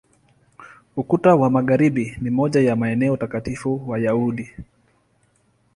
[0.95, 4.49] Ukuta wa Magharibi ni moja ya maeneo takatifu Wayahudi.